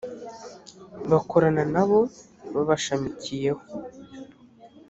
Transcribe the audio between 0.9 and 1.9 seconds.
bakorana na